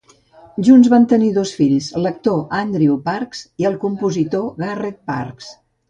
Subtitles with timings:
[0.67, 5.57] Junts van tenir dos fills, l'actor Andrew Parks i el compositor Garrett Parks.